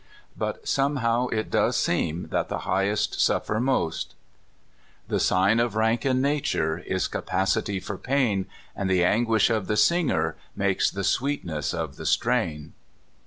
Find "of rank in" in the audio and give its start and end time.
5.59-6.19